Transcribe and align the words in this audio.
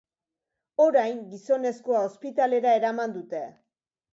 Orain, 0.85 1.19
gizonezkoa 1.35 2.01
ospitalera 2.07 2.75
eraman 2.81 3.15
dute. 3.19 3.45